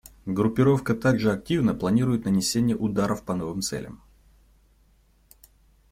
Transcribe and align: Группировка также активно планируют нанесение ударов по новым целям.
Группировка 0.25 0.95
также 0.95 1.31
активно 1.31 1.75
планируют 1.75 2.25
нанесение 2.25 2.75
ударов 2.75 3.23
по 3.23 3.35
новым 3.35 3.61
целям. 3.61 4.01